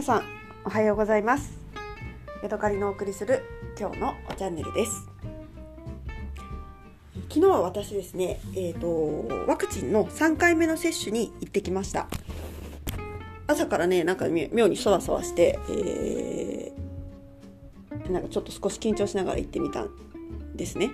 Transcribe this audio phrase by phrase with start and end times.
[0.00, 0.22] 皆さん
[0.64, 1.52] おはようございます。
[2.42, 3.42] ヤドカリのお送りする
[3.78, 5.06] 今日のチャンネルです。
[7.28, 12.06] 昨日は私ですねえっ、ー、とワクチンの3回目の接種に行ってきました。
[13.46, 19.90] 朝からねなんか妙にそわそわして、えー、なんかちょっと少し緊張しながら行ってみたん
[20.56, 20.92] ですね。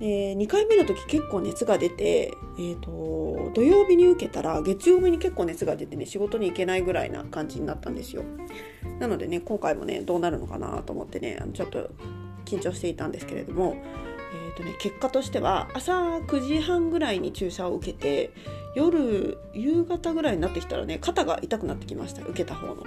[0.00, 8.22] で2回目の時結構熱が出て、えーと、土曜日に受けたら月曜日に結構熱が出てね仕事に行けないぐらいな感じになったんですよ
[8.98, 11.90] なのでね今回もねどうなるのかなと思ってねちょっと
[12.44, 18.32] 緊張していたんですけれども、えーとね、結果としては朝9時半ぐらいに注射を受けて
[18.74, 22.82] 夜夕方ぐらいになってきたらね肩が痛くなってきました受けた方の。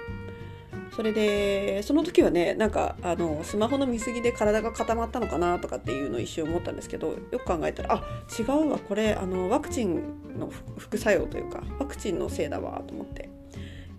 [0.97, 8.03] それでその時はねなんかあのスマホの見過ぎで体が固まったのかなとかっていうのを一瞬思ったんですけどよく考えたらあ
[8.37, 13.29] 違うわこれあのワクチンの副作用というかワクチンのせいだわと思って、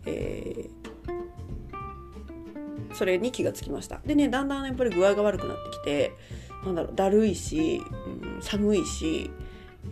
[0.06, 4.00] えー、それに気がつきました。
[4.04, 6.12] でねだんだんやっぱり具合が悪くなってきて
[6.64, 7.80] なんだろうだるいし、
[8.34, 9.30] うん、寒いし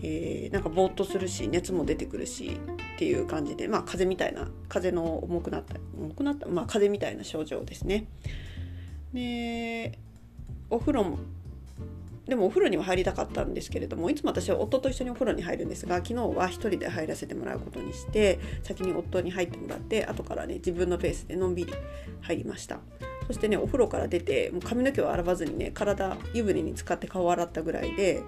[0.03, 2.59] えー、なんかぼーっとするし熱も出てくるし
[2.97, 8.07] っていう感じでまあ風邪みたいな風邪の重くなった重くなったまあ風邪みたいな症状ですね。
[9.13, 9.99] で
[10.71, 11.19] お風呂も
[12.27, 21.73] でもお風呂には入りたかったんですけれどもいつも私は夫と一緒にお風呂に入るんですが昨日は1人で入らせてもらうことにして先に夫に入ってもらって後からね自分のペースでのんびり
[22.23, 22.81] 入りました
[23.29, 28.25] そしてねお風呂から出てもう髪の毛を洗わずにね体湯船に浸かって顔を洗ったぐらいで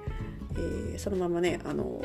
[0.59, 2.03] えー、そのままねあの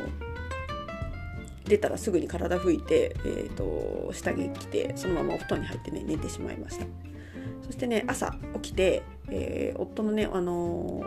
[1.74, 6.86] 出たらすぐに体拭いて、えーと、下着着てそのままお布団に入ってね寝てしまいました。
[7.66, 10.54] そしてね朝起きて、えー、夫のね、あの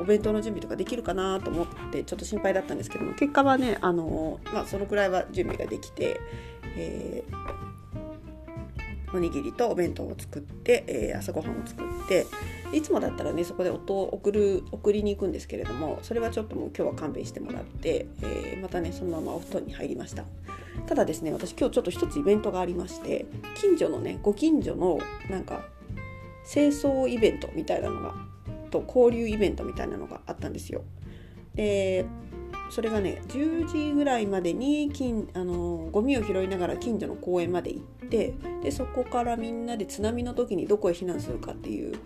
[0.01, 6.21] お弁当の準備とかできるかなと思ってちょっと心配だったんですけども結果はね、あのまあ、そのくらいは準備ができて、
[6.77, 7.57] えー
[9.15, 12.27] おにぎりとお弁当を作って、えー、朝ごはんを作って
[12.73, 20.25] いつもだったらねそこで夫を送る送りに行くんですけれどもそれはちょっともう今日は勘弁してもらって、えー、またねそのままお布団に入りました。
[20.87, 24.99] ただですね私今日ちょっと一つイベントがありまして近所のねご近所の
[25.31, 25.65] なんか
[26.49, 28.15] 清掃イベントみたいなのが
[28.71, 30.83] と交流イベントみたいなのがあったんですよ。
[31.55, 32.05] で
[32.71, 41.99] それがね10時ぐらいまでに近あのゴミを拾いながら近所の公園まで行ってでそこからみんなで津波の時にどこへ避難するかっていう、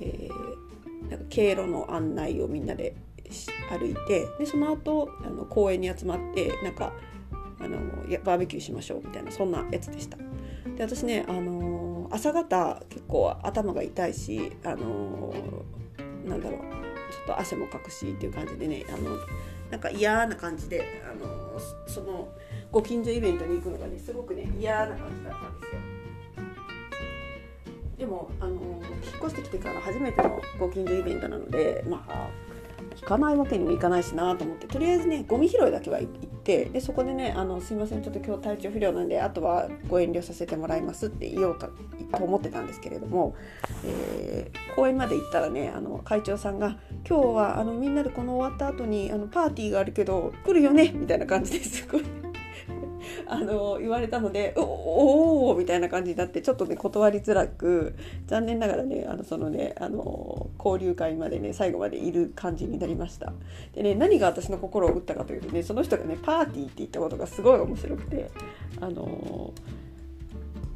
[0.00, 2.94] えー、なんか経路の案内をみんなで
[3.70, 6.92] 歩いてでその後あの公園に集まってなんか
[7.60, 7.78] あの
[8.24, 10.18] バーベキューしましょうみたいなそんなやつでした。
[10.76, 15.32] で私ね、あの朝方結構頭が痛いし、あの
[16.24, 19.16] なんだろうちょっと汗もかくしっていう感じでねあの
[19.74, 21.58] なんか嫌な感じであの
[21.88, 22.28] その
[22.70, 25.80] ご近所イベントに行くのがねすごくね嫌な感じだったんですよ。
[27.98, 28.82] でもあの引っ
[29.18, 32.30] 越してきてから初めてのご近所イベントなのでまあ
[32.94, 36.12] 行かないわけにもいかないしなと思ってとりあえずねゴミ拾いだけは行っ
[36.44, 41.68] てでそこでねあの「すいませんちょっと今日体調不良なんであとはご遠慮させてもらいます」って言おうと
[42.16, 43.34] と思ってたんですけれども、
[43.84, 51.86] えー、公園まで行ったらねあの会長さんが「今日はあのみんなでこの終わった後にあにパーティーがあるけど来るよね」みたいな感じです。
[51.88, 52.02] ご い
[53.26, 57.94] あの言われたので「おお」みたいな感じになってちょっとね断りづらく
[58.26, 63.32] 残念ながらねあのそのねあの交流会までね最後までいる感じになりました。
[63.74, 68.30] でね何が私の心を打ったかというとねその人がねパーティーって言ったことがすごい面白くて
[68.80, 69.52] あの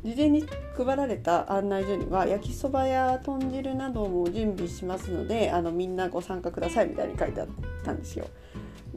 [0.04, 0.44] 事前に
[0.76, 7.48] 配られた案内所には焼きそばや豚汁なども準備しますのであのみんなご参加くださいみたいに書いてあっ
[7.84, 8.26] たんですよ。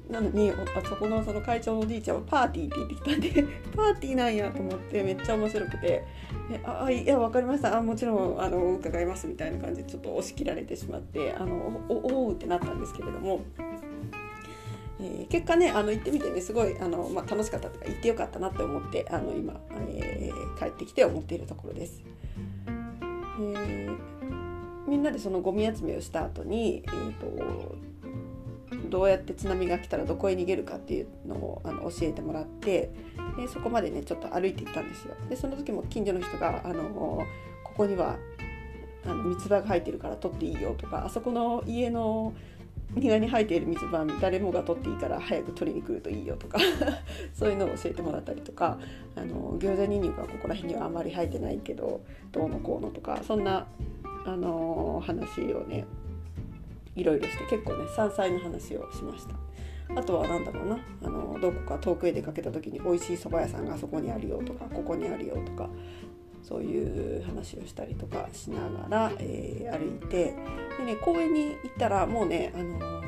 [0.10, 0.56] なのにあ
[0.88, 3.44] そこのその会長のおじいちゃんはパーティーって言ってきたんで
[3.76, 6.04] パーティーなんやと思ってめっちゃ面白くて
[6.66, 13.40] 「ああいや分かりましたあもちろんあの伺います」みたいな感じでちょっと押し切られてしまってあのおおおってなったんですけれども。
[15.02, 19.60] えー、結果ねあの行ってみてねすごいあの、まあ、楽しかったとか行ってよかったなって思ってあの今、
[19.90, 22.04] えー、帰ってきて思っているところです。
[22.68, 23.98] えー、
[24.88, 27.92] みんなでそのゴミ集めをした後に、えーと
[28.90, 32.92] どうやって津波が来たらどこへ逃げるかっていうのをあの教えてもらって
[33.38, 35.16] でそこまでねちょっと歩いていったんですよ。
[35.30, 36.84] でその時も近所の人があの
[37.64, 38.18] ここには
[39.06, 42.34] あの三つ葉が生えてるから取っていいよとかあそこの家の
[42.96, 46.60] 庭に生えている水葉誰もが取っていいから早く取りに来るといいよとか
[47.34, 48.78] そういうのを教えてもらったりとか
[49.16, 52.02] あの餃子ニンニクはここら辺にはあまり生えてないけど
[52.32, 53.68] どうのこうのとかそんな
[54.26, 55.86] あの話をね
[56.96, 59.36] いろいろして結構ね山菜の話をしました。
[59.96, 65.70] あとは何だろうなあのどこか遠くへ出かけた時に美味しい蕎麦屋さんがそこにあるよとかここにあるよとか
[66.44, 70.34] そういう話をしたりとかしながら、えー、歩いて
[70.78, 73.02] で、ね、公園に行ったらもうね、あのー、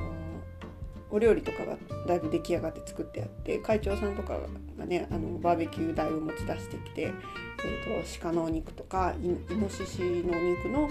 [1.12, 1.77] お料理とかが
[2.07, 4.39] だいぶ出来上がって作ってあって会長さんとか
[4.77, 10.89] がねあのバーベキュー台を持ち出してきて、えーと、鹿のお肉とかイノシシのお肉の、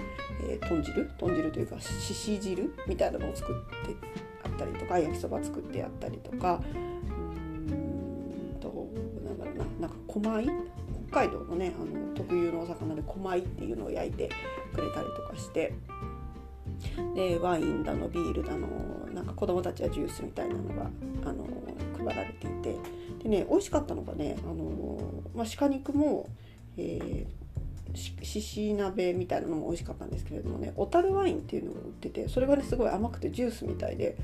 [0.48, 1.10] えー、豚汁？
[1.18, 3.54] 豚汁というかしし汁みたいなのを作っ
[3.86, 3.96] て
[4.44, 8.88] あったりとか焼きそば作ってあったりとかうんと
[9.24, 10.50] なんだろうななんか狛江北
[11.12, 14.30] 海道のねあの特有のお魚で狛江っていうのを焼いて
[14.74, 15.72] くれたりとかして
[17.14, 18.66] でワインだのビールだの
[19.12, 20.90] なんか子供たちはジュースみたいなのが
[21.24, 21.46] あの
[21.98, 22.76] 配られていて
[23.22, 24.98] でね美味しかったのがねあの、
[25.34, 26.28] まあ、鹿肉も、
[26.76, 34.16] えー、しし鍋みたいなのも美味しかったんですけれどもね小樽ワインっていうのを売っててそれがねすごい甘くてジュースみたいで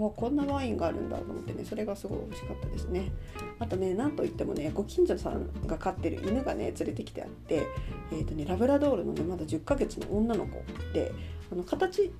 [0.00, 3.12] わこんなワインがあるんだと思ってねそれがすごい美味しかったですね。
[3.58, 7.66] あとねなんといってもねご近所さんが飼ってる犬がね連れてきてあって、
[8.12, 10.62] えーとね、ラブラドールのねまだ10ヶ月の女の子
[10.92, 11.12] で
[11.50, 12.10] あの形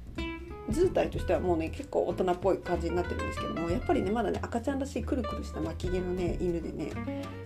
[0.69, 6.91] 図体としてはもうね結構大人っぽい感じになってるんですけどもやっぱりねまだね赤ちゃんらしいくるくるした巻き毛のね犬でね、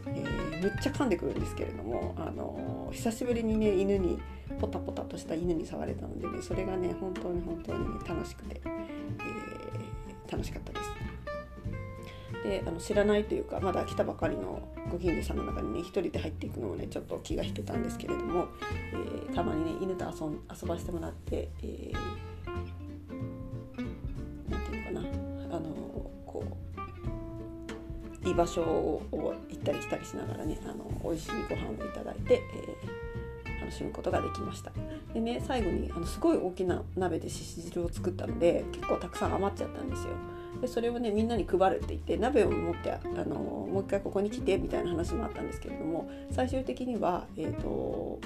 [0.07, 4.19] えー、むっちゃ噛んでくるんですけれども、あのー、久しぶりにね犬に
[4.59, 9.50] ポタポタとした犬に触れたのでねそれがね本当に本当に、ね、楽しくて、えー、
[10.31, 10.91] 楽しかったです。
[12.45, 18.49] であの知らないというかまだ来たばかりのご近所さんの中にね一人で入っていくのもねちょっと気が引けたんですけれども、
[18.93, 22.41] えー、たまにね犬と遊ん遊ばせてもらって、えー
[28.25, 32.43] いい場所を行ったり来たりしながらねあの美味しいご飯をいただいて、
[33.45, 34.71] えー、楽しむことができました
[35.15, 40.11] でね最後にあのすごい大きな鍋でしし汁を作ったので結構たくさん余っちゃったんですよ。
[40.61, 48.19] でそれをねみんなに配るって言って鍋を持ってあのもう一回ここに来てみたいな話もあったんですけれども最終的には、えーと、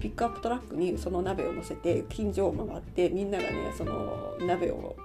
[0.00, 4.96] ピックアップトラックにその鍋を乗せて近所を回ってみんながねその鍋を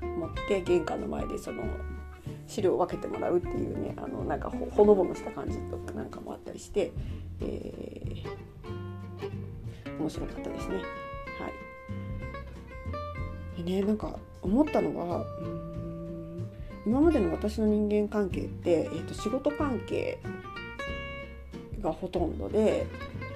[0.00, 1.64] 持って玄関の前でその
[2.46, 6.92] 資料を分けてもらうっていうねあのなんかほのぼのした感じとかなんかもあったりして、
[7.40, 8.28] えー、
[9.98, 10.76] 面白かったですね。
[10.76, 10.82] は
[13.58, 16.48] い、でねなんか思ったのはうん
[16.86, 20.18] 今までの私の人間関係って、えーと仕事関係
[21.80, 22.86] がほとんどで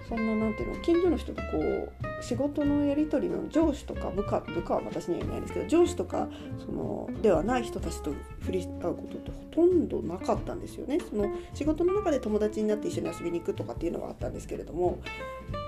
[0.08, 1.92] そんななんていうの近所の人とこう
[2.22, 6.28] 仕事のやり取りの上司とか部下部下は私にはいないですけど上司とか
[6.64, 10.98] そのではない人たちと振り合うことってほとんどなかったんですよね。
[11.00, 15.00] その仕事の中で友達になって一緒に遊びに行くとかっていうのはあったんですけれども、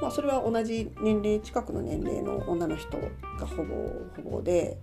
[0.00, 2.99] まあ、それは同じ年齢近くの年齢の女の人
[3.38, 3.75] がほぼ
[4.23, 4.78] ほぼで。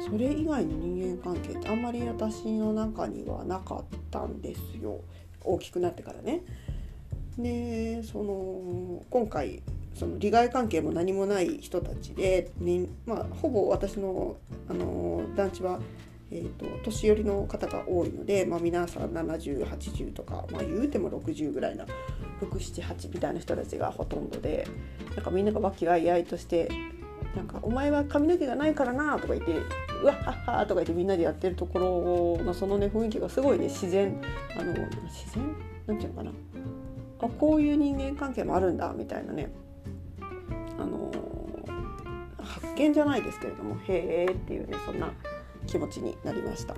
[0.00, 5.00] それ以外の人間関係ってあんまり私の中にはなかったんですよ
[5.42, 6.42] 大きくなってからね。
[7.38, 9.62] でその今回
[9.94, 14.36] その利害関係も何もない人たちで、ねまあ、ほぼ私の
[14.68, 15.80] あの団地は、
[16.30, 21.84] えーと、年寄りの方が多いので、まあ、皆さん7080とか、まあ、言うても60ぐらいな
[22.40, 24.66] 678みたいな人たちがほとんどで
[25.16, 26.70] なんかみんなが和気あいあいとして
[27.36, 29.52] なんか「お前は髪の毛がないからな」とか言って
[30.02, 34.20] 「うわっはっは」とか言ってみんなでやってるところのそのね雰囲気がすごいね自然
[34.56, 35.54] あの自然？
[35.86, 36.32] なんていうのかな？
[37.22, 39.50] あこういう人間関係もあるんだみたいなね。
[40.78, 41.10] あの
[42.42, 45.12] 発見じゃないですけれどもへえっていうねそんな
[45.66, 46.74] 気持ちになりました。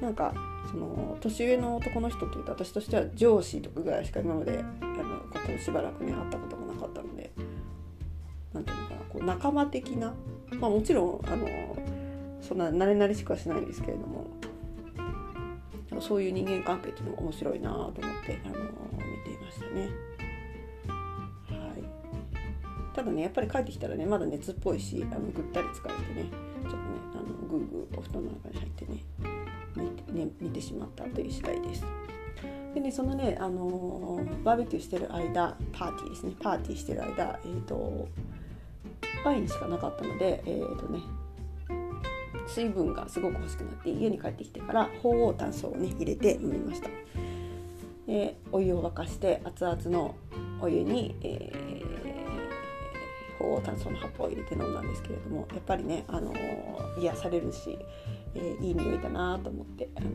[0.00, 0.34] なんか
[0.70, 7.30] その年上の男の人っていうと私としては上司とかぐらいしか今まであのここしばらくね会ったこともなかったので
[8.52, 10.14] 何ていうのかなこう仲間的な
[10.60, 11.46] まあもちろんあの
[12.42, 14.26] そんな慣れ慣れしくはしないんですけれども
[16.00, 18.54] そういう人間関係っていうのも面白いなと思ってあの
[19.46, 19.88] ましたね。
[21.48, 21.84] はい
[22.94, 26.30] ただねやっぱり帰ってきたらねまだ熱っぽいしあのぐったり疲れてね
[26.62, 26.82] ちょっとね
[27.14, 29.04] あのぐーぐーお布団の中に入ってね
[29.76, 31.84] 寝て,、ね、寝てしまったという次第です。
[32.74, 38.08] でねそのね、あのー、バーベキューしてる間パーティーですねパーティーしてる間えっ、ー、と
[39.24, 41.00] ワインしかなかったのでえっ、ー、とね
[42.46, 46.88] 水分がすごく欲しくなって家に帰ってきてから鳳凰炭素をね入れて飲みました
[48.06, 50.14] でお湯を沸かして熱々の
[50.60, 51.52] お湯に、え
[53.38, 57.78] こう炭素の葉っぱを入れて飲んだんですけれどもやっぱりね、あのー、癒されるし、
[58.34, 60.08] えー、いい匂いだなと思って、あの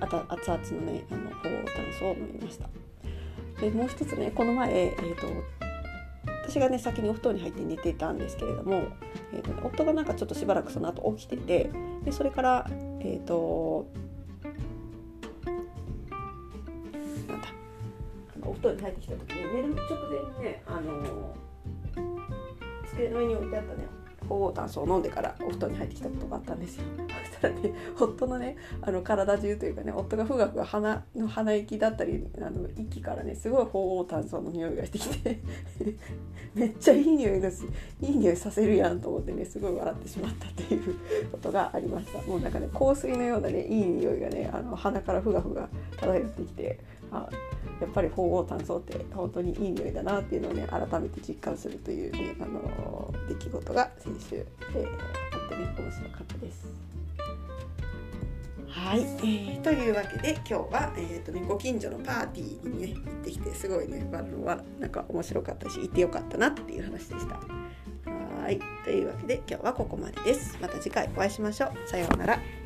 [0.00, 2.68] ー、熱々のねあの鳳凰炭素を飲みました。
[3.60, 5.26] でもう一つねこの前、えーと、
[6.46, 8.88] 私がね先にお布団に入って寝ていたんですけれども、
[9.32, 11.70] えーとね、夫がなんかちょっとしばらくその後起きてて
[12.04, 13.86] でそれからえっ、ー、と
[18.60, 21.36] 布団に入ってきた時に寝る直前にねあの
[22.90, 24.06] 机の上に置いてあったね。
[24.28, 26.84] 鳳凰炭素を飲んでからお布団に入ってきたことがあったんですよ。
[27.30, 35.40] そしたらね夫のねあの体中というかね夫がふがふが鼻の鼻息だったりあの息からねすごい鳳凰炭素の匂いがしてきて
[36.54, 37.64] めっちゃいい匂いだし
[38.00, 40.94] いい匂いさせるやんと思ってねすごい笑ってしまったっていう
[41.30, 42.20] ことがありました。
[42.22, 46.80] もうなんかね香水のようなねいい匂いがねあの鼻からふがふが漂ってきて
[47.16, 47.28] あ
[47.80, 54.86] やっぱり鳳凰炭素って本当にいい匂いだなっていうのをね改めて実感するというね、あの出来事が先週、えー、
[55.34, 56.66] あってね面白かったです。
[58.68, 67.40] はい、えー、というわけで今日は、えーとね、ご近所のパーティーにね行ってきてすごいねあのはなんか面白かったし行ってよかったなっていう話でした。
[68.42, 70.58] はいというわけで今日はここまでです。
[70.60, 71.88] また次回お会いしましょう。
[71.88, 72.65] さようなら。